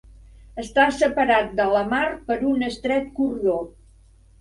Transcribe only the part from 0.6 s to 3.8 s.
Està separat de la mar per un estret cordó.